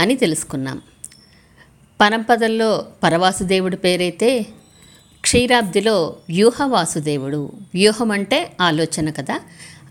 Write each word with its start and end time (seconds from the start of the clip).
అని 0.00 0.14
తెలుసుకున్నాం. 0.16 0.80
పరంపదల్లో 2.00 2.86
పరవాసుదేవుడి 3.02 3.76
పేరైతే 3.76 4.46
క్షీరాబ్దిలో 5.20 6.16
వ్యూహవాసుదేవుడు. 6.28 7.52
వ్యూహం 7.74 8.10
అంటే 8.10 8.52
ఆలోచన 8.60 9.10
కదా. 9.10 9.40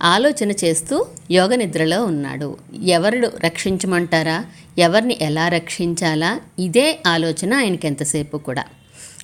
ఆలోచన 0.04 0.52
చేస్తూ 0.52 1.06
యోగ 1.32 1.56
నిద్రలో 1.56 2.06
ఉన్నాడు. 2.06 2.58
ఎవరు 2.84 3.32
రక్షించమంటారా? 3.46 4.46
ఎవరిని 4.78 5.18
ఎలా 5.22 5.48
రక్షించాలా? 5.48 6.40
ఇదే 6.60 7.00
ఆలోచన 7.08 7.54
ఆయనకి 7.54 7.88
ఎంతసేపు 7.88 8.38
కూడా. 8.38 8.64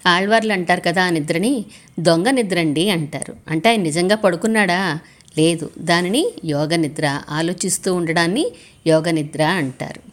ఆళ్వార్లు 0.07 0.54
అంటారు 0.54 0.81
కదా 0.81 1.05
ఆ 1.05 1.09
నిద్రని 1.09 1.65
దొంగ 2.00 2.29
నిద్రండి 2.29 2.89
అంటారు. 2.89 3.36
అంటే 3.47 3.70
ఆయన 3.70 3.81
నిజంగా 3.81 4.15
పడుకున్నాడా? 4.15 5.00
లేదు. 5.38 5.70
దానిని 5.77 6.34
యోగ 6.45 6.75
నిద్ర 6.75 7.21
ఆలోచిస్తూ 7.29 7.95
ఉండడాన్ని 7.95 8.52
యోగ 8.88 9.11
నిద్ర 9.11 9.43
అంటారు. 9.43 10.12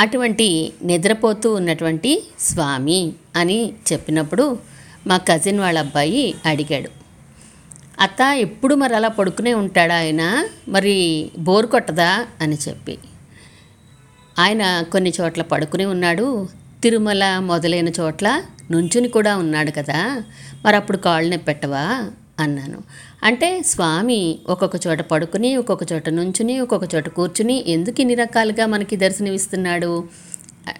అటువంటి 0.00 0.72
నిద్రపోతూ 0.84 1.54
ఉన్నటువంటి 1.54 2.22
స్వామి 2.40 3.12
అని 3.36 3.72
చెప్పినప్పుడు 3.92 4.58
మా 5.06 5.16
కజిన్ 5.16 5.60
వాళ్ళ 5.60 5.78
అబ్బాయి 5.78 6.34
అడిగాడు 6.46 6.90
అత్త 8.00 8.22
ఎప్పుడు 8.22 8.74
మరి 8.74 8.94
అలా 8.96 9.08
పడుకునే 9.08 9.54
ఉంటాడా 9.54 9.96
ఆయన? 9.96 10.48
మరి 10.68 11.30
బోర్ 11.38 11.66
కొట్టదా? 11.66 12.26
అని 12.40 12.58
చెప్పి. 12.68 12.98
ఆయన 14.38 14.84
కొన్ని 14.92 15.12
చోట్ల 15.20 15.42
పడుకుని 15.42 15.84
ఉన్నాడు 15.84 16.48
తిరుమల 16.82 17.38
మొదలైన 17.38 17.88
చోట్ల 17.88 18.42
నుంచుని 18.70 19.08
కూడా 19.08 19.36
ఉన్నాడు 19.36 19.70
కదా 19.70 20.22
మరి 20.64 20.76
అప్పుడు 20.76 20.96
కాళ్ళు 20.96 21.30
నొప్పెట్టవా 21.30 22.10
అన్నాను. 22.40 22.80
అంటే 23.22 23.62
స్వామి 23.62 24.38
ఒక్కొక్క 24.48 24.76
చోట 24.86 25.00
పడుకుని 25.00 25.56
ఒక్కొక్క 25.56 25.92
చోట 25.92 26.08
నుంచుని 26.08 26.60
ఒక్కొక్క 26.60 26.94
చోట 26.94 27.08
కూర్చుని 27.08 27.64
ఎందుకు 27.68 28.00
ఇన్ని 28.00 28.14
రకాలుగా 28.14 28.66
మనకి 28.66 28.96
దర్శనమిస్తున్నాడు? 28.96 30.04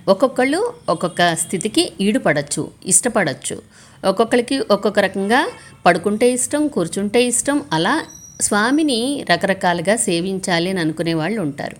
ఒక్కొక్కళ్ళు 0.08 0.72
ఒక్కొక్క 0.88 1.34
స్థితికి 1.34 1.92
ఈడుపడచ్చు 2.00 2.70
ఇష్టపడచ్చు. 2.86 3.62
ఒక్కొక్కరికి 4.04 4.58
ఒక్కొక్క 4.70 4.98
రకంగా 4.98 5.40
పడుకుంటే 5.86 6.30
ఇష్టం 6.32 6.68
కూర్చుంటే 6.68 7.24
ఇష్టం 7.24 7.62
అలా 7.72 8.02
స్వామిని 8.40 9.24
రకరకాలుగా 9.30 9.96
సేవించాలి 9.96 10.70
అని 10.70 10.80
అనుకునే 10.80 11.14
వాళ్ళు 11.14 11.40
ఉంటారు. 11.40 11.76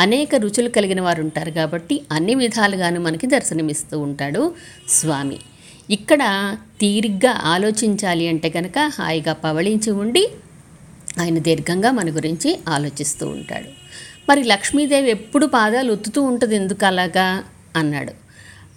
అనేక 0.00 0.34
రుచులు 0.34 0.68
కలిగిన 0.68 1.00
వారు 1.00 1.22
ఉంటారు 1.22 1.50
కాబట్టి 1.50 2.00
అన్ని 2.12 2.34
విధాలుగాను 2.34 3.00
మనకి 3.00 3.26
దర్శనమిస్తూ 3.26 3.98
ఉంటాడు 3.98 4.54
స్వామి. 4.88 5.38
ఇక్కడ 5.90 6.22
తీరిగ్గా 6.80 7.30
ఆలోచించాలి 7.30 8.28
అంటే 8.28 8.48
కనుక 8.48 8.78
హాయిగా 8.78 9.32
పవళించి 9.32 9.90
ఉండి 9.90 10.28
ఆయన 11.20 11.38
దీర్ఘంగా 11.38 11.90
మన 11.90 12.10
గురించి 12.10 12.58
ఆలోచిస్తూ 12.68 13.26
ఉంటాడు. 13.26 13.70
మరి 14.28 14.44
లక్ష్మీదేవి 14.44 15.10
ఎప్పుడు 15.10 15.46
పాదాలు 15.46 15.92
ఒత్తుతూ 15.92 16.22
ఉంటుంది 16.22 16.54
ఎందుకు 16.54 16.86
అలాగా? 16.86 17.44
అన్నాడు. 17.76 18.12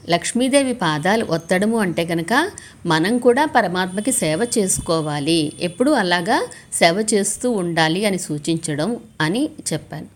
లక్ష్మీదేవి 0.10 0.74
పాదాలు 0.74 1.26
ఒత్తడము 1.26 1.78
అంటే 1.80 2.06
కనుక 2.06 2.52
మనం 2.86 3.18
కూడా 3.18 3.46
పరమాత్మకి 3.46 4.12
సేవ 4.12 4.48
చేసుకోవాలి. 4.58 5.54
ఎప్పుడు 5.62 5.92
అలాగా 5.92 6.48
సేవ 6.74 7.06
చేస్తూ 7.14 7.52
ఉండాలి 7.52 8.06
అని 8.06 8.18
సూచించడం 8.18 9.00
అని 9.22 9.50
చెప్పాను. 9.74 10.08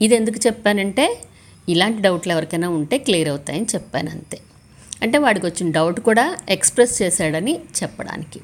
ఇది 0.00 0.14
ఎందుకు 0.14 0.40
చెప్పానంటే 0.46 1.06
ఇలాంటి 1.68 2.02
డౌట్లు 2.02 2.32
ఎవరికైనా 2.32 2.68
ఉంటే 2.68 2.98
క్లియర్ 2.98 3.28
అవుతాయని 3.28 3.66
చెప్పాను 3.74 4.10
అంతే. 4.10 4.38
అంటే 5.02 5.18
వాడికి 5.18 5.46
వచ్చిన 5.46 5.70
డౌట్ 5.70 6.00
కూడా 6.00 6.36
ఎక్స్ప్రెస్ 6.48 7.02
చేశాడని 7.02 7.60
చెప్పడానికి. 7.82 8.40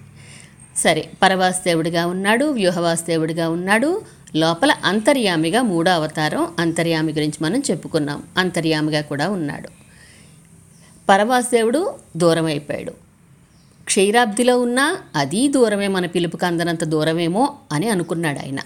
సరే 0.76 1.10
పరవాసుదేవుడిగా 1.22 2.06
ఉన్నాడు 2.06 2.44
వ్యూహవాసుదేవుడిగా 2.44 3.48
ఉన్నాడు. 3.48 4.02
లోపల 4.36 4.74
అంతర్యామిగా 4.84 5.62
మూడో 5.62 5.90
అవతారం 5.90 6.48
అంతర్యామి 6.58 7.12
గురించి 7.12 7.44
మనం 7.44 7.62
చెప్పుకున్నాం. 7.70 8.22
అంతర్యామిగా 8.38 9.00
కూడా 9.00 9.28
ఉన్నాడు. 9.28 9.68
పరవాసుదేవుడు 11.08 11.94
దూరం 12.16 12.44
అయిపోయాడు 12.44 12.92
క్షీరాబ్దిలో 13.84 14.60
ఉన్నా 14.60 14.98
అది 15.16 15.48
దూరమే 15.48 15.88
మన 15.88 16.06
పిలుపుకి 16.06 16.46
అందనంత 16.46 16.84
దూరమేమో 16.84 17.56
అని 17.72 17.88
అనుకున్నాడు 17.88 18.38
ఆయన. 18.38 18.58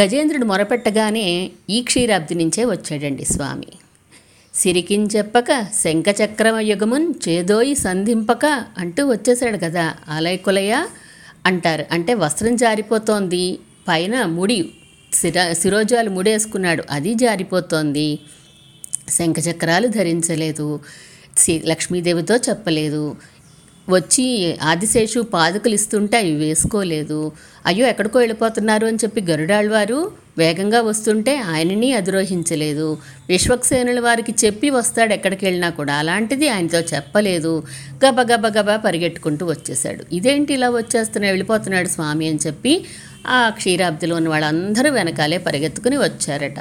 గజేంద్రుడు 0.00 0.44
మొరపెట్టగానే 0.44 1.50
ఈ 1.70 1.82
క్షీరాబ్ది 1.82 2.34
నుంచే 2.34 2.64
వచ్చాడండి 2.64 3.24
స్వామి. 3.24 3.66
సిరికించెప్పక 4.56 5.66
శంఖచక్రమయుగమున్ 5.74 7.14
చేదోయి 7.28 7.74
సంధింపక 7.74 8.64
అంటూ 8.78 9.10
వచ్చేసాడు 9.10 9.56
కదా. 9.56 9.94
ఆలయకులయ్య 10.08 10.86
అంటారు. 11.46 11.84
అంటే 11.92 12.14
వస్త్రం 12.14 12.56
జారిపోతోంది. 12.56 13.58
పైన 13.88 14.24
ముడి 14.24 14.70
శిర 15.12 15.52
శిరోజాలు 15.52 16.10
ముడేసుకున్నాడు. 16.10 16.84
అది 16.90 17.14
జారిపోతోంది. 17.14 18.18
శంఖచక్రాలు 19.08 19.86
ధరించలేదు. 19.86 20.80
సి- 21.38 21.68
లక్ష్మీదేవితో 21.68 22.36
చెప్పలేదు. 22.36 23.16
వచ్చి 23.88 24.56
ఆదిశేషు 24.62 25.20
పాదుకలు 25.20 25.74
ఇస్తుంటే 25.74 26.18
అవి 26.18 26.34
వేసుకోలేదు. 26.34 27.32
అయ్యో 27.66 27.86
ఎక్కడికో 27.86 28.18
వెళ్ళిపోతున్నారు 28.18 28.86
అని 28.86 28.96
చెప్పి 28.96 29.20
గరుడాళ్ళవారు 29.20 30.25
వేగంగా 30.38 30.80
వస్తుంటే 30.80 31.36
ఆయనని 31.36 31.92
అధిరోహించలేదు. 31.92 32.98
విశ్వక్సేనుల 33.28 34.00
వారికి 34.00 34.34
చెప్పి 34.44 34.70
వస్తాడు 34.70 35.12
ఎక్కడికి 35.12 35.44
వెళ్ళినా 35.46 35.70
కూడా. 35.70 35.94
అలాంటిది 35.94 36.48
ఆయనతో 36.48 36.80
చెప్పలేదు. 36.80 37.62
గబగబ 38.06 38.46
గబా 38.46 38.76
పరిగెట్టుకుంటూ 38.76 39.46
వచ్చేసాడు 39.46 40.04
ఇదేంటి 40.12 40.54
ఇలా 40.54 40.70
వచ్చేస్తున్నా 40.70 41.28
వెళ్ళిపోతున్నాడు 41.28 41.88
స్వామి 41.88 42.28
అని 42.28 42.38
చెప్పి 42.46 42.84
ఆ 43.26 43.48
క్షీరాబ్దిలో 43.48 44.16
ఉన్న 44.16 44.28
వాళ్ళందరూ 44.28 44.90
వెనకాలే 44.90 45.38
పరిగెత్తుకుని 45.38 45.96
వచ్చారట. 45.96 46.60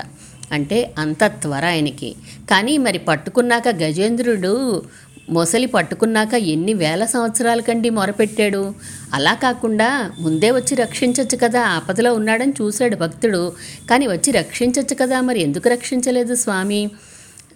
అంటే 0.52 0.94
అంత 0.98 1.24
త్వర 1.24 1.66
ఆయనకి. 1.66 2.16
కానీ 2.52 2.78
మరి 2.78 2.98
పట్టుకున్నాక 2.98 3.68
గజేంద్రుడు 3.68 4.82
మొసలి 5.30 5.66
పట్టుకున్నాక 5.66 6.34
ఎన్ని 6.34 6.74
వేల 6.74 7.06
సంవత్సరాల 7.06 7.60
కండి 7.60 7.90
మొరపెట్టాడు. 7.90 8.74
అలా 9.14 9.34
కాకుండా 9.34 10.12
ముందే 10.20 10.52
వచ్చి 10.52 10.76
రక్షించవచ్చు 10.76 11.38
కదా 11.38 11.62
ఆపదలో 11.62 12.14
ఉన్నాడని 12.14 12.54
చూశాడు 12.62 12.96
భక్తుడు. 12.96 13.54
కానీ 13.90 14.08
వచ్చి 14.08 14.32
రక్షించవచ్చు 14.32 14.96
కదా 14.96 15.22
మరి 15.22 15.42
ఎందుకు 15.42 15.70
రక్షించలేదు 15.70 16.36
స్వామి? 16.36 16.90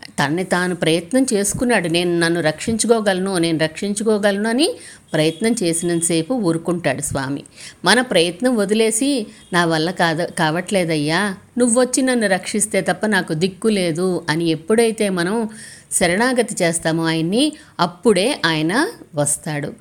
తనని 0.10 0.44
తాను 0.44 0.76
ప్రయత్నం 0.76 1.26
చేసుకున్నాడు. 1.34 1.88
నేను 1.88 2.20
నన్ను 2.20 2.42
రక్షించుకోగలను 2.42 3.38
నేను 3.38 3.58
రక్షించుకోగలను 3.58 4.50
అని 4.50 4.76
ప్రయత్నం 5.14 5.56
చేసినంతసేపు 5.64 6.34
ఊరుకుంటాడు 6.34 7.02
స్వామి. 7.02 7.44
మన 7.86 8.02
ప్రయత్నం 8.02 8.56
వదిలేసి 8.56 9.28
నా 9.54 9.66
వల్ల 9.66 9.92
కాద 9.92 10.16
కావట్లేదయ్యా. 10.16 11.36
నువ్వొచ్చి 11.58 12.04
నన్ను 12.04 12.28
రక్షిస్తే 12.28 12.82
తప్ప 12.82 13.06
నాకు 13.06 13.34
దిక్కు 13.34 13.68
లేదు 13.68 14.24
అని 14.30 14.46
ఎప్పుడైతే 14.46 15.10
మనం 15.10 15.50
శరణాగతి 15.92 16.56
చేస్తామో 16.64 17.04
ఆయన్ని 17.06 17.52
అప్పుడే 17.80 18.42
ఆయన 18.46 18.88
వస్తాడు. 19.16 19.74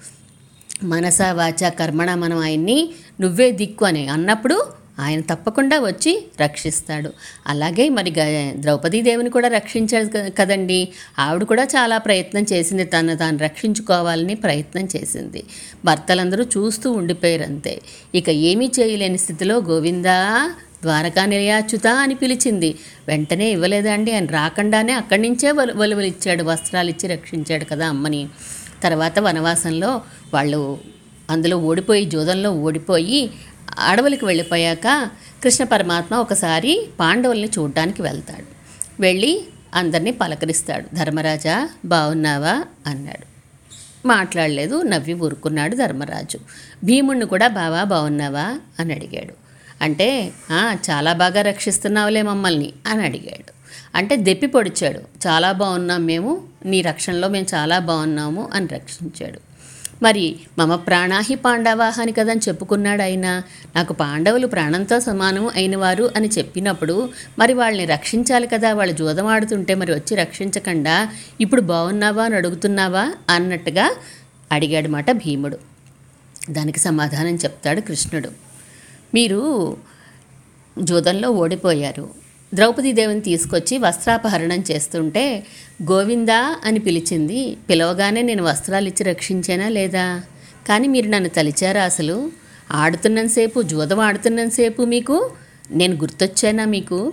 మనస 0.83 1.23
వాచ 1.23 1.69
కర్మణ 1.69 2.15
మనం 2.15 2.39
ఆయన్ని 2.39 2.91
నువ్వే 3.21 3.51
దిక్కు 3.51 3.85
అని 3.85 4.09
అన్నప్పుడు 4.09 4.67
ఆయన 4.99 5.21
తప్పకుండా 5.21 5.79
వచ్చి 5.79 6.29
రక్షిస్తాడు. 6.41 7.11
అలాగే 7.47 7.89
మరి 7.89 8.11
గ 8.11 8.53
ద్రౌపదీదేవిని 8.53 9.31
కూడా 9.31 9.49
రక్షించాడు 9.49 10.31
కదండి. 10.39 10.89
ఆవిడ 11.19 11.43
కూడా 11.43 11.65
చాలా 11.65 11.99
ప్రయత్నం 11.99 12.47
చేసింది. 12.53 12.85
తను 12.85 13.17
తాను 13.17 13.39
రక్షించుకోవాలని 13.39 14.35
ప్రయత్నం 14.35 14.89
చేసింది. 14.97 15.45
భర్తలందరూ 15.85 16.45
చూస్తూ 16.45 16.93
ఉండిపోయారు 16.93 17.43
అంతే 17.43 17.81
ఇక 18.15 18.31
ఏమీ 18.31 18.71
చేయలేని 18.81 19.19
స్థితిలో 19.19 19.59
గోవిందా 19.59 20.51
ద్వారకా 20.83 21.25
నిలయాచ్యుత 21.25 21.87
అని 21.87 22.15
పిలిచింది. 22.15 22.79
వెంటనే 23.09 23.51
ఇవ్వలేదండి 23.51 24.13
ఆయన 24.13 24.27
రాకుండానే 24.27 24.93
అక్కడి 24.93 25.23
నుంచే 25.23 25.51
వలు 25.51 25.73
వలువలిచ్చాడు 25.73 26.43
వస్త్రాలు 26.43 26.91
ఇచ్చి 26.91 27.09
రక్షించాడు 27.09 27.65
కదా 27.65 27.89
అమ్మని. 27.89 28.29
తర్వాత 28.83 29.19
వనవాసంలో 29.19 30.03
వాళ్ళు 30.35 30.79
అందులో 31.31 31.57
ఓడిపోయి 31.57 32.05
జోదంలో 32.05 32.51
ఓడిపోయి 32.53 33.31
అడవులకు 33.79 34.27
వెళ్ళిపోయాక 34.27 35.09
కృష్ణ 35.45 35.65
పరమాత్మ 35.65 36.15
ఒకసారి 36.15 36.89
పాండవుల్ని 37.01 37.49
చూడ్డానికి 37.59 38.03
వెళ్తాడు. 38.03 38.45
వెళ్ళి 39.03 39.45
అందరినీ 39.75 40.11
పలకరిస్తాడు. 40.11 40.97
ధర్మరాజా 40.97 41.69
బాగున్నావా 41.85 42.65
అన్నాడు. 42.87 43.39
మాట్లాడలేదు 44.09 44.83
నవ్వి 44.83 45.15
ఊరుకున్నాడు 45.15 45.77
ధర్మరాజు. 45.77 46.39
భీముణ్ణి 46.85 47.27
కూడా 47.27 47.49
బావా 47.49 47.85
బాగున్నావా 47.85 48.61
అని 48.79 48.95
అడిగాడు. 48.95 49.48
అంటే 49.83 50.33
చాలా 50.91 51.13
బాగా 51.13 51.43
రక్షిస్తున్నావులే 51.43 52.23
మమ్మల్ని 52.23 52.73
అని 52.87 53.03
అడిగాడు. 53.05 53.53
అంటే 53.95 54.17
దెప్పి 54.17 54.47
పొడిచాడు. 54.47 55.01
చాలా 55.27 55.53
బాగున్నాం 55.53 56.07
మేము 56.07 56.43
నీ 56.65 56.83
రక్షణలో 56.83 57.29
మేము 57.29 57.47
చాలా 57.55 57.79
బాగున్నాము 57.79 58.49
అని 58.55 58.67
రక్షించాడు. 58.73 59.41
మరి 60.03 60.37
మమ 60.59 60.75
ప్రాణాహి 60.75 61.35
పాండవాహ 61.35 62.01
అని 62.01 62.13
కదని 62.13 62.41
చెప్పుకున్నాడు 62.49 63.03
ఆయన 63.03 63.43
నాకు 63.77 63.93
పాండవులు 63.93 64.47
ప్రాణంతో 64.47 65.01
సమానం 65.01 65.47
అయినవారు 65.55 66.11
అని 66.17 66.29
చెప్పినప్పుడు 66.39 67.09
మరి 67.39 67.55
వాళ్ళని 67.55 67.85
రక్షించాలి 67.85 68.47
కదా 68.47 68.73
వాళ్ళు 68.73 68.95
జూదమాడుతుంటే 68.97 69.75
మరి 69.75 69.93
వచ్చి 69.93 70.17
రక్షించకుండా 70.17 71.09
ఇప్పుడు 71.41 71.61
బాగున్నావా 71.61 72.25
అని 72.25 72.37
అడుగుతున్నావా 72.37 73.13
అన్నట్టుగా 73.31 73.95
అడిగాడు 74.53 74.89
మాట 74.89 75.11
భీముడు. 75.11 75.59
దానికి 76.51 76.81
సమాధానం 76.81 77.35
చెప్తాడు 77.35 77.81
కృష్ణుడు. 77.81 78.48
మీరు 79.15 79.77
జూదంలో 80.79 81.31
ఓడిపోయారు. 81.31 82.09
ద్రౌపదీదేవిని 82.55 83.21
తీసుకొచ్చి 83.21 83.79
వస్త్రాపహరణం 83.79 84.65
చేస్తుంటే 84.71 85.47
గోవిందా 85.83 86.57
అని 86.65 86.79
పిలిచింది. 86.79 87.57
పిలవగానే 87.71 88.23
నేను 88.23 88.45
వస్త్రాలు 88.45 88.89
ఇచ్చి 88.89 89.05
రక్షించానా 89.05 89.69
లేదా? 89.69 90.23
కానీ 90.69 90.89
మీరు 90.89 91.09
నన్ను 91.09 91.29
తలిచారా 91.29 91.85
అసలు? 91.85 92.31
ఆడుతున్నంతసేపు 92.71 93.63
జూదం 93.63 94.01
ఆడుతున్నంతసేపు 94.01 94.83
మీకు? 94.83 95.31
నేను 95.71 95.97
గుర్తొచ్చానా 95.97 96.65
మీకు? 96.65 97.13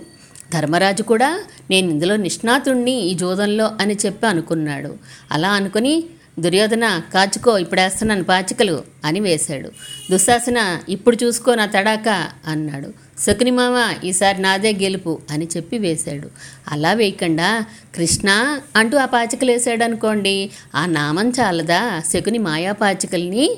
ధర్మరాజు 0.52 1.02
కూడా 1.02 1.44
నేను 1.70 1.90
ఇందులో 1.90 2.16
నిష్ణాతుణ్ణి 2.16 2.92
ఈ 2.92 3.14
జూదంలో 3.14 3.70
అని 3.80 3.94
చెప్పి 4.06 4.26
అనుకున్నాడు. 4.26 4.94
అలా 5.32 5.52
అనుకుని 5.52 6.04
దుర్యోధన 6.38 7.02
కాచుకో 7.14 7.58
ఇప్పుడేస్తున్నాను 7.58 8.24
పాచికలు 8.24 8.84
అని 9.04 9.20
వేశాడు. 9.20 9.70
దుశ్శాసన 10.10 10.78
ఇప్పుడు 10.88 11.16
చూసుకో 11.24 11.54
నా 11.54 11.66
తడాక 11.66 12.28
అన్నాడు. 12.46 12.88
శకుని 13.20 13.50
మామ 13.50 13.94
ఈసారి 14.04 14.42
నాదే 14.42 14.72
గెలుపు 14.72 15.20
అని 15.30 15.48
చెప్పి 15.56 15.78
వేశాడు. 15.78 16.30
అలా 16.72 16.92
వేయకుండా 16.92 17.64
కృష్ణ 17.94 18.58
అంటూ 18.76 18.98
ఆ 18.98 19.04
పాచికలు 19.04 19.50
వేసాడు 19.50 19.84
అనుకోండి 19.84 20.50
ఆ 20.74 20.86
నామం 20.86 21.30
చాలదా? 21.30 22.02
శకుని 22.12 22.38
మాయా 22.38 22.72
పాచికల్ని 22.72 23.50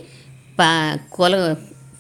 పా 0.59 0.99
కొల 1.13 1.55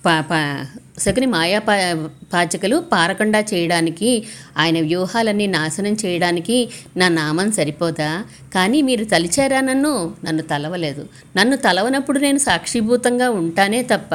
పా 0.06 0.20
పా 0.20 0.66
శకుని 0.98 1.26
మాయా 1.26 1.58
పా 1.58 2.08
పాచికలు 2.32 2.84
పారకుండా 2.92 3.40
చేయడానికి 3.40 4.24
ఆయన 4.58 4.80
వ్యూహాలన్నీ 4.80 5.46
నాశనం 5.46 5.92
చేయడానికి 5.92 6.70
నా 6.96 7.08
నామం 7.08 7.52
సరిపోదా? 7.52 8.24
కానీ 8.54 8.82
మీరు 8.82 9.04
తలిచారా 9.04 9.60
నన్ను? 9.60 10.14
నన్ను 10.24 10.42
తలవలేదు. 10.42 11.08
నన్ను 11.36 11.56
తలవనప్పుడు 11.56 12.18
నేను 12.18 12.38
సాక్షిభూతంగా 12.38 13.30
ఉంటానే 13.30 13.82
తప్ప 13.82 14.14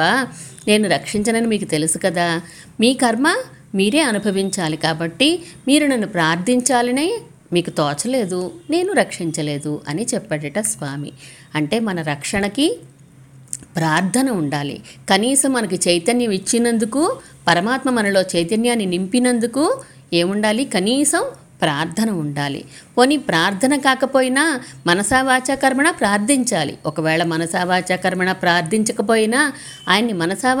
నేను 0.68 0.88
రక్షించనని 0.88 1.46
మీకు 1.46 1.64
తెలుసు 1.64 1.98
కదా. 1.98 2.40
మీ 2.80 2.94
కర్మ 2.94 3.34
మీరే 3.74 4.00
అనుభవించాలి 4.00 4.76
కాబట్టి 4.76 5.42
మీరు 5.68 5.86
నన్ను 5.86 6.06
ప్రార్థించాలనే 6.06 7.18
మీకు 7.52 7.70
తోచలేదు. 7.70 8.52
నేను 8.70 8.92
రక్షించలేదు 8.92 9.82
అని 9.88 10.06
చెప్పాడట 10.14 10.58
స్వామి. 10.58 11.12
అంటే 11.54 11.80
మన 11.80 12.02
రక్షణకి 12.02 12.78
ప్రార్థన 13.76 14.30
ఉండాలి. 14.30 14.80
కనీసం 15.10 15.52
మనకి 15.52 15.90
చైతన్యం 15.90 16.30
ఇచ్చినందుకు 16.30 17.16
పరమాత్మ 17.48 17.90
మనలో 17.90 18.22
చైతన్యాన్ని 18.22 18.86
నింపినందుకు 18.86 19.80
ఏముండాలి? 20.12 20.64
కనీసం 20.64 21.24
ప్రార్థన 21.64 22.10
ఉండాలి. 22.10 22.64
పోనీ 22.98 23.16
ప్రార్థన 23.16 23.76
కాకపోయినా 23.76 24.60
మనసా 24.86 25.22
ప్రార్థించాలి. 25.90 26.78
ఒకవేళ 26.86 27.22
మనసా 27.22 27.82
ప్రార్థించకపోయినా 28.32 29.52
ఆయన్ని 29.88 30.12
మనసా 30.12 30.54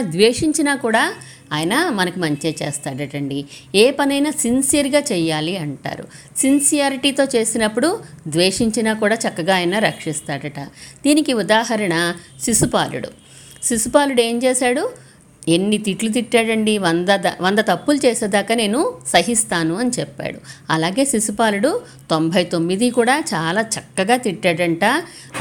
ద్వేషించినా 0.00 0.74
కూడా 0.74 1.14
ఆయన 1.52 1.90
మనకి 1.94 2.20
మంచి 2.20 2.56
చేస్తాడటండి. 2.62 3.44
ఏ 3.74 3.90
పనైనా 3.90 4.30
సిన్సియర్గా 4.30 4.98
చెయ్యాలి 4.98 5.56
అంటారు. 5.56 6.04
సిన్సియారిటీతో 6.36 7.24
చేసినప్పుడు 7.24 8.00
ద్వేషించినా 8.28 8.92
కూడా 8.92 9.18
చక్కగా 9.28 9.54
ఆయన 9.54 9.78
రక్షిస్తాడట. 9.78 10.60
దీనికి 11.04 11.32
ఉదాహరణ 11.32 12.14
శిశుపాలుడు. 12.44 13.08
శిశుపాలుడు 13.62 14.20
ఏం 14.20 14.42
చేశాడు? 14.44 15.05
ఎన్ని 15.48 15.78
తిట్లు 15.78 16.10
తిట్టాడండి? 16.10 16.78
వంద 16.78 17.08
వంద 17.40 17.58
తప్పులు 17.58 18.06
చేసేదాకా 18.06 18.54
నేను 18.54 18.92
సహిస్తాను 19.06 19.74
అని 19.74 19.90
చెప్పాడు. 19.98 20.38
అలాగే 20.70 21.04
శిశుపాలుడు 21.04 21.80
తొంభై 22.10 22.44
తొమ్మిది 22.44 22.90
కూడా 22.90 23.22
చాలా 23.34 23.60
చక్కగా 23.60 24.16
తిట్టాడంట. 24.16 24.84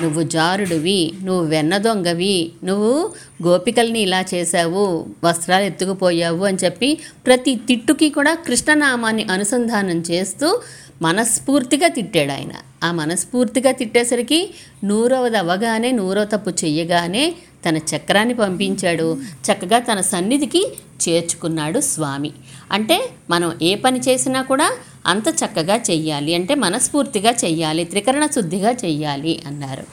నువ్వు 0.01 0.23
జారుడివి 0.23 1.11
నువ్వు 1.23 1.45
వెన్న 1.45 1.77
దొంగవి 1.77 2.51
నువ్వు 2.63 3.11
గోపికల్ని 3.47 3.99
ఇలా 3.99 4.25
చేశావు 4.33 5.05
వస్త్రాలు 5.23 5.63
ఎత్తుకుపోయావు 5.63 6.45
అని 6.45 6.57
చెప్పి 6.63 6.97
ప్రతి 7.25 7.55
తిట్టుకి 7.55 8.09
కూడా 8.09 8.35
కృష్ణనామాన్ని 8.35 9.23
అనుసంధానం 9.23 10.03
చేస్తూ 10.11 10.61
మనస్ఫూర్తిగా 11.01 11.87
తిట్టాడు 11.87 12.31
ఆయన. 12.31 12.51
ఆ 12.83 12.91
మనస్ఫూర్తిగా 12.91 13.71
తిట్టేసరికి 13.71 14.53
నూరవది 14.83 15.37
అవ్వగానే 15.37 15.91
నూరో 15.91 16.23
తప్పు 16.23 16.49
చెయ్యగానే 16.49 17.35
తన 17.69 17.77
చక్రాన్ని 17.77 18.33
పంపించాడు. 18.33 19.17
చక్కగా 19.21 19.79
తన 19.79 20.01
సన్నిధికి 20.01 20.73
చేర్చుకున్నాడు 21.09 21.79
స్వామి. 21.79 22.31
అంటే 22.71 23.09
మనం 23.29 23.57
ఏ 23.61 23.75
పని 23.75 23.99
చేసినా 23.99 24.41
కూడా 24.41 24.71
అంత 25.05 25.27
చక్కగా 25.27 25.75
చెయ్యాలి. 25.75 26.35
అంటే 26.35 26.55
మనస్ఫూర్తిగా 26.55 27.31
చెయ్యాలి. 27.31 27.83
త్రికరణ 27.83 28.25
శుద్ధిగా 28.25 28.71
చెయ్యాలి 28.71 29.43
అన్నారు. 29.45 29.83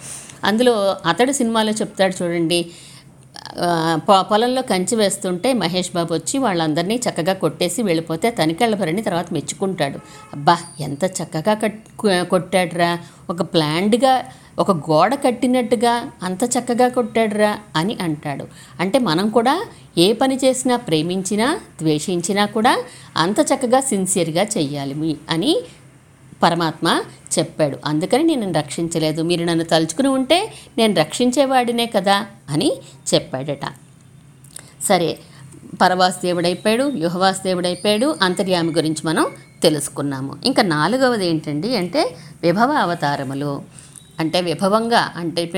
అందులో 0.44 0.96
అతడు 1.06 1.32
సినిమాలో 1.32 1.72
చెప్తాడు 1.72 2.24
చూడండి. 2.24 2.66
పొలంలో 4.30 4.62
కంచి 4.62 4.96
వేస్తుంటే 4.96 5.48
మహేష్ 5.52 5.90
బాబు 5.94 6.12
వచ్చి 6.14 6.36
వాళ్ళందరినీ 6.38 6.96
చక్కగా 7.06 7.34
కొట్టేసి 7.42 7.80
వెళ్ళిపోతే 7.82 8.30
తనికెళ్ళ 8.30 8.74
భరణి 8.76 9.02
తర్వాత 9.02 9.28
మెచ్చుకుంటాడు. 9.32 9.98
అబ్బా 10.34 10.56
ఎంత 10.80 11.04
చక్కగా 11.18 11.54
కట్ 11.62 11.80
కొట్టాడురా. 12.30 12.92
ఒక 13.30 13.42
ప్లాండ్గా 13.54 14.14
ఒక 14.58 14.70
గోడ 14.88 15.12
కట్టినట్టుగా 15.14 15.92
అంత 16.22 16.42
చక్కగా 16.54 16.88
కొట్టాడురా 16.88 17.52
అని 17.76 17.94
అంటాడు. 18.00 18.46
అంటే 18.80 18.98
మనం 19.08 19.28
కూడా 19.28 19.54
ఏ 19.98 20.08
పని 20.12 20.36
చేసినా 20.44 20.76
ప్రేమించినా 20.88 21.46
ద్వేషించినా 21.80 22.44
కూడా 22.46 22.74
అంత 23.16 23.40
చక్కగా 23.50 23.80
సిన్సియర్గా 23.90 24.44
చెయ్యాలి 24.56 25.16
అని 25.30 25.52
పరమాత్మ 26.42 27.02
చెప్పాడు. 27.38 27.78
అందుకని 27.84 28.24
నేను 28.24 28.52
రక్షించలేదు. 28.52 29.22
మీరు 29.22 29.44
నన్ను 29.44 29.64
తలుచుకుని 29.64 30.08
ఉంటే 30.08 30.52
నేను 30.78 30.94
రక్షించేవాడినే 30.94 31.86
కదా 31.86 32.26
అని 32.50 32.72
చెప్పాడట. 33.14 33.66
సరే 34.82 35.18
పరవాసుదేవుడైపోయాడు 35.82 36.84
వ్యూహవాసుదేవుడైపోయాడు 36.84 38.16
అంతర్యామి 38.22 38.72
గురించి 38.72 39.02
మనం 39.04 39.26
తెలుసుకున్నాము. 39.62 40.36
ఇంకా 40.44 40.62
నాలుగవది 40.62 41.26
ఏంటండి 41.26 41.76
అంటే 41.76 42.16
విభవ 42.42 42.72
అవతారములు. 42.72 43.62
అంటే 44.20 44.40
విభవంగా 44.40 45.12
అంటే 45.16 45.50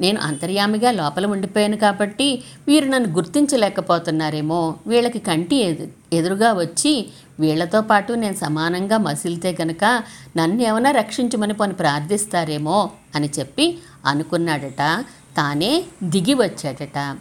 నేను 0.00 0.20
అంతర్యామిగా 0.20 0.90
లోపల 0.90 1.26
ఉండిపోయాను 1.26 1.76
కాబట్టి 1.76 2.42
వీరు 2.68 2.84
నన్ను 2.84 3.12
గుర్తించలేకపోతున్నారేమో 3.12 4.74
వీళ్ళకి 4.86 5.18
కంటి 5.18 5.56
ఎదు 5.56 5.88
ఎదురుగా 6.12 6.52
వచ్చి 6.52 7.10
వీళ్ళతో 7.40 7.80
పాటు 7.80 8.12
నేను 8.12 8.34
సమానంగా 8.34 8.98
మసిలితే 8.98 9.56
గనక 9.62 10.02
నన్ను 10.36 10.62
ఏమైనా 10.62 10.90
రక్షించమని 10.90 11.54
పని 11.54 11.72
ప్రార్థిస్తారేమో 11.72 12.90
అని 13.14 13.30
చెప్పి 13.38 13.78
అనుకున్నాడట. 14.06 15.04
తానే 15.36 15.84
దిగి 16.02 16.34
వచ్చాడట. 16.34 17.16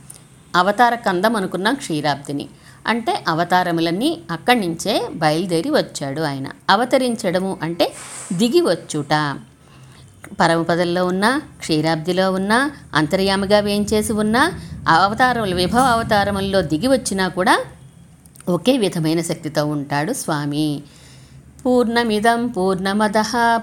అవతార 0.55 0.95
కందం 0.95 1.35
అనుకున్న 1.35 1.71
క్షీరాబ్దిని. 1.71 2.49
అంటే 2.87 3.23
అవతారములన్నీ 3.27 4.21
అక్కడి 4.31 4.59
నుంచే 4.59 5.09
బయలుదేరి 5.13 5.69
వచ్చాడు 5.69 6.21
ఆయన. 6.21 6.47
అవతరించడము 6.69 7.57
అంటే 7.61 7.93
దిగి 8.33 8.61
వచ్చుట. 8.61 9.37
పరమపదల్లో 10.39 11.05
ఉన్న 11.05 11.41
క్షీరాబ్దిలో 11.59 12.31
ఉన్నా 12.31 12.71
అంతర్యామిగా 12.93 13.59
వేయించేసి 13.59 14.13
ఉన్నా 14.13 14.59
అవతారములు 14.87 15.55
విభవ 15.55 15.79
అవతారముల్లో 15.79 16.61
దిగి 16.61 16.87
వచ్చినా 16.87 17.27
కూడా 17.27 17.63
ఒకే 18.49 18.77
విధమైన 18.77 19.21
శక్తితో 19.21 19.65
ఉంటాడు 19.65 20.13
స్వామి. 20.13 20.81
పూర్ణమిదం 21.65 22.47
పూర్ణమద 22.47 23.11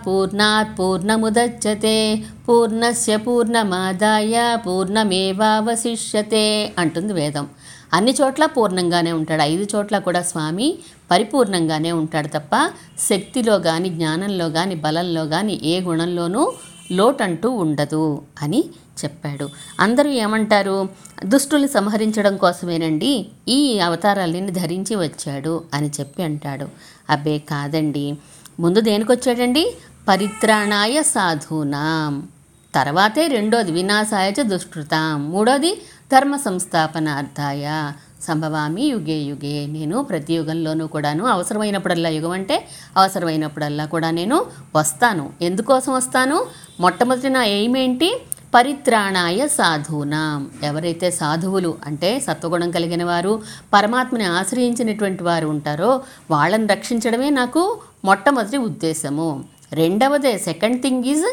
పూర్ణాత్ 0.07 0.79
పూర్ణముదచ్చతే 0.79 2.25
పూర్ణస్య 2.49 3.17
పూర్ణమాదాయ 3.17 4.59
పూర్ణమేవావశిష్యతే 4.67 6.73
అంటుంది 6.79 7.13
వేదం. 7.13 7.47
అన్ని 7.93 8.15
చోట్ల 8.21 8.47
పూర్ణంగానే 8.47 9.13
ఉంటాడు. 9.13 9.43
ఐదు 9.43 9.67
చోట్ల 9.75 9.99
కూడా 9.99 10.23
స్వామి 10.23 10.79
పరిపూర్ణంగానే 11.11 11.93
ఉంటాడు 11.93 12.29
తప్ప 12.29 12.71
శక్తిలో 13.09 13.59
కానీ 13.59 13.89
జ్ఞానంలో 13.89 14.51
కానీ 14.51 14.75
బలంలో 14.75 15.27
కానీ 15.27 15.61
ఏ 15.65 15.81
గుణంలోనూ 15.81 16.53
లోటంటూ 16.93 17.51
ఉండదు 17.51 18.23
అని 18.43 18.65
చెప్పాడు. 19.05 19.49
అందరూ 19.81 20.11
ఏమంటారు? 20.11 20.89
దుష్టుల్ని 21.25 21.69
సంహరించడం 21.69 22.37
కోసమేనండి 22.37 23.29
ఈ 23.49 23.79
అవతారాలని 23.79 24.51
ధరించి 24.51 24.97
వచ్చాడు 24.97 25.65
అని 25.75 25.91
చెప్పి 26.01 26.23
అంటాడు. 26.23 26.67
అబ్బే 27.11 27.39
కాదండి. 27.39 28.19
ముందు 28.61 28.81
దేనికొచ్చాడండి? 28.81 29.77
పరిత్రాణాయ 30.09 31.03
సాధూనాం. 31.03 32.29
తర్వాతే 32.75 33.27
రెండోది 33.27 33.73
వినాశాయచ 33.73 34.43
దుష్కృతాం. 34.43 35.31
మూడోది 35.31 35.83
ధర్మ 36.13 36.37
సంస్థాపనార్థాయ. 36.37 37.93
సంభవామి 38.23 38.85
యుగే 38.85 39.13
యుగే. 39.13 39.67
నేను 39.67 40.03
ప్రతి 40.03 40.35
యుగంలోనూ 40.35 40.87
కూడాను 40.87 41.27
అవసరమైనప్పుడల్లా 41.27 42.09
యుగం 42.09 42.31
అంటే 42.31 42.69
అవసరమైనప్పుడల్లా 42.97 43.85
కూడా 43.85 44.11
నేను 44.11 44.47
వస్తాను. 44.77 45.33
ఎందుకోసం 45.43 45.93
వస్తాను? 45.93 46.47
మొట్టమొదటి 46.81 47.29
నా 47.29 47.45
ఎయిమ్ 47.45 47.77
ఏంటి? 47.77 48.23
పరిత్రాణాయ 48.55 49.47
సాధూనాం. 49.49 50.51
ఎవరైతే 50.63 51.11
సాధువులు 51.11 51.79
అంటే 51.87 52.21
సత్వగుణం 52.21 52.71
కలిగిన 52.71 53.05
వారు 53.05 53.43
పరమాత్మని 53.73 54.25
ఆశ్రయించినటువంటి 54.25 55.23
వారు 55.23 55.47
ఉంటారో 55.47 56.03
వాళ్ళని 56.31 56.67
రక్షించడమే 56.67 57.31
నాకు 57.31 57.81
మొట్టమొదటి 58.05 58.57
ఉద్దేశము. 58.57 59.45
రెండవదే 59.73 60.39
సెకండ్ 60.39 60.83
థింగ్ 60.83 61.05
ఈజ్ 61.05 61.27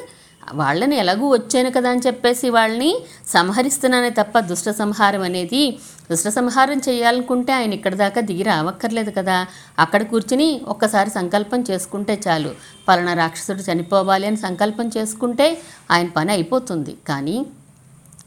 వాళ్ళని 0.53 0.95
ఎలాగూ 0.95 1.29
వచ్చాను 1.29 1.71
కదా 1.71 1.89
అని 1.89 2.01
చెప్పేసి 2.07 2.49
వాళ్ళని 2.49 2.91
సంహరిస్తున్నానే 3.27 4.09
తప్ప 4.09 4.39
దుష్ట 4.39 4.69
సంహారం 4.69 5.21
అనేది 5.21 5.79
దుష్ట 6.11 6.27
సంహారం 6.27 6.81
చేయాలనుకుంటే 6.89 7.53
ఆయన 7.53 7.73
ఇక్కడి 7.73 7.95
దాకా 7.95 8.21
దిగి 8.21 8.43
రావక్కర్లేదు 8.43 9.11
కదా. 9.11 9.47
అక్కడ 9.79 10.03
కూర్చుని 10.03 10.61
ఒక్కసారి 10.67 11.09
సంకల్పం 11.09 11.63
చేసుకుంటే 11.71 12.21
చాలు. 12.27 12.51
పలానా 12.87 13.13
రాక్షసుడు 13.13 13.71
చనిపోవాలి 13.71 14.27
అని 14.27 14.37
సంకల్పం 14.37 14.91
చేసుకుంటే 14.97 15.61
ఆయన 15.91 16.07
పని 16.07 16.31
అయిపోతుంది. 16.31 16.97
కానీ 17.07 17.45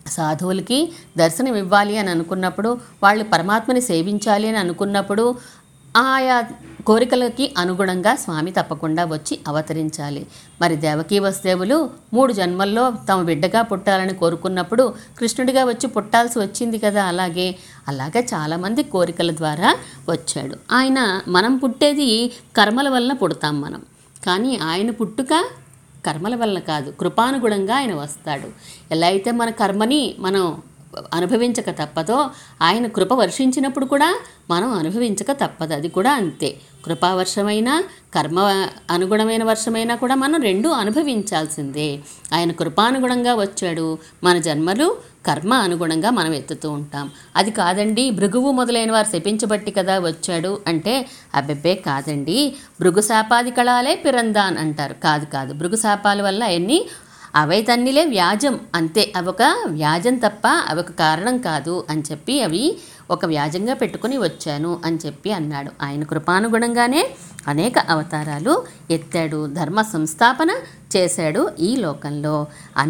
సాధువులకి 0.06 0.92
దర్శనం 1.16 1.56
ఇవ్వాలి 1.56 1.98
అని 1.98 2.10
అనుకున్నప్పుడు 2.10 2.78
వాళ్ళు 3.02 3.24
పరమాత్మని 3.24 3.80
సేవించాలి 3.80 4.48
అని 4.48 4.56
అనుకున్నప్పుడు 4.56 5.34
ఆయా 5.96 6.44
కోరికలకి 6.86 7.54
అనుగుణంగా 7.58 8.14
స్వామి 8.14 8.50
తప్పకుండా 8.50 9.04
వచ్చి 9.04 9.40
అవతరించాలి. 9.48 10.26
మరి 10.62 10.76
దేవకీ 10.76 11.18
వసుదేవులు 11.18 11.90
మూడు 12.14 12.32
జన్మల్లో 12.32 12.92
తమ 13.08 13.22
బిడ్డగా 13.22 13.62
పుట్టాలని 13.62 14.14
కోరుకున్నప్పుడు 14.14 14.94
కృష్ణుడిగా 15.18 15.64
వచ్చి 15.64 15.86
పుట్టాల్సి 15.86 16.38
వచ్చింది 16.38 16.78
కదా 16.78 17.04
అలాగే. 17.04 17.56
అలాగే 17.88 18.26
చాలామంది 18.34 18.82
కోరికల 18.82 19.30
ద్వారా 19.30 19.76
వచ్చాడు. 20.08 20.56
ఆయన 20.72 21.20
మనం 21.28 21.56
పుట్టేది 21.56 22.32
కర్మల 22.56 22.88
వలన 22.88 23.12
పుడతాం 23.12 23.60
మనం. 23.60 23.82
కానీ 24.26 24.56
ఆయన 24.56 24.90
పుట్టుక 24.90 25.44
కర్మల 26.06 26.36
వలన 26.36 26.58
కాదు 26.58 26.90
కృపానుగుణంగా 27.00 27.76
ఆయన 27.76 27.94
వస్తాడు. 27.94 28.48
ఎలా 28.90 29.06
అయితే 29.06 29.30
మన 29.30 29.50
కర్మని 29.50 30.14
మనం 30.18 30.62
అనుభవించక 31.14 31.70
తప్పదో 31.70 32.30
ఆయన 32.62 32.86
కృప 32.86 33.12
వర్షించినప్పుడు 33.12 33.84
కూడా 33.84 34.20
మనం 34.50 34.72
అనుభవించక 34.72 35.32
తప్పదు. 35.32 35.74
అది 35.74 35.88
కూడా 35.88 36.12
అంతే. 36.12 36.56
కృపావర్షమైనా 36.86 37.84
కర్మ 38.14 38.66
అనుగుణమైన 38.90 39.44
వర్షమైనా 39.44 39.94
కూడా 39.94 40.14
మనం 40.14 40.42
రెండూ 40.42 40.70
అనుభవించాల్సిందే. 40.70 41.98
ఆయన 42.32 42.52
కృపానుగుణంగా 42.52 43.34
వచ్చాడు. 43.34 43.98
మన 44.24 44.38
జన్మలు 44.38 44.96
కర్మ 45.26 45.54
అనుగుణంగా 45.54 46.10
మనం 46.10 46.34
ఎత్తుతూ 46.34 46.70
ఉంటాం. 46.70 47.10
అది 47.36 47.50
కాదండి 47.50 48.10
భృగువు 48.10 48.52
మొదలైన 48.52 48.92
వారు 48.92 49.06
శపించబట్టి 49.06 49.70
కదా 49.70 49.98
వచ్చాడు 49.98 50.60
అంటే 50.66 51.06
అబ్బెబ్బే 51.34 51.74
కాదండి. 51.74 52.56
భృగు 52.80 53.00
శాపాది 53.00 53.50
కళాలే 53.50 53.94
పిరందాన్ 53.94 54.58
అంటారు. 54.58 54.94
కాదు 54.94 55.24
కాదు 55.24 55.54
భృగు 55.54 55.76
శాపాల 55.76 56.22
వల్ల 56.22 56.44
అవన్నీ 56.44 56.86
అవే 57.36 57.62
తన్నిలే 57.62 58.04
వ్యాజం. 58.04 58.60
అంతే 58.74 59.12
అవొక 59.16 59.42
ఒక 59.42 59.54
వ్యాజం 59.66 60.14
తప్ప 60.14 60.46
అవొక 60.46 60.90
కారణం 60.90 61.38
కాదు 61.38 61.86
అని 61.90 62.02
చెప్పి 62.10 62.42
అవి 62.42 62.78
ఒక 63.10 63.24
వ్యాజంగా 63.24 63.74
పెట్టుకుని 63.74 64.18
వచ్చాను 64.18 64.80
అని 64.84 64.98
చెప్పి 65.06 65.32
అన్నాడు. 65.32 65.70
ఆయన 65.82 66.04
కృపానుగుణంగానే 66.04 67.10
అనేక 67.48 67.78
అవతారాలు 67.78 68.64
ఎత్తాడు 68.90 69.46
ధర్మ 69.46 69.82
సంస్థాపన 69.82 70.50
చేశాడు 70.96 71.50
ఈ 71.60 71.76
లోకంలో. 71.76 72.46